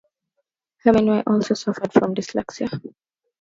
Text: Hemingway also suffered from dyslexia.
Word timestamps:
Hemingway 0.83 1.21
also 1.27 1.53
suffered 1.53 1.93
from 1.93 2.15
dyslexia. 2.15 2.71